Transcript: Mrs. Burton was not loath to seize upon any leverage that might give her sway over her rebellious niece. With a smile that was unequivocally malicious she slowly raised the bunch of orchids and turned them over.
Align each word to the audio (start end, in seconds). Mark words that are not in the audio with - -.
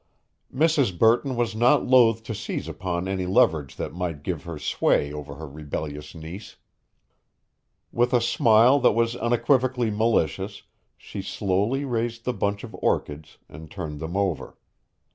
Mrs. 0.51 0.97
Burton 0.97 1.35
was 1.35 1.55
not 1.55 1.85
loath 1.85 2.23
to 2.23 2.33
seize 2.33 2.67
upon 2.67 3.07
any 3.07 3.27
leverage 3.27 3.75
that 3.75 3.93
might 3.93 4.23
give 4.23 4.45
her 4.45 4.57
sway 4.57 5.13
over 5.13 5.35
her 5.35 5.47
rebellious 5.47 6.15
niece. 6.15 6.55
With 7.91 8.11
a 8.11 8.19
smile 8.19 8.79
that 8.79 8.93
was 8.93 9.15
unequivocally 9.15 9.91
malicious 9.91 10.63
she 10.97 11.21
slowly 11.21 11.85
raised 11.85 12.23
the 12.25 12.33
bunch 12.33 12.63
of 12.63 12.75
orchids 12.81 13.37
and 13.47 13.69
turned 13.69 13.99
them 13.99 14.17
over. 14.17 14.57